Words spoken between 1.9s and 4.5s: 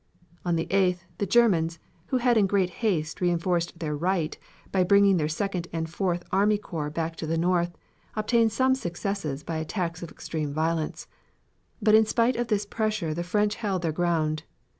who had in great haste reinforced their right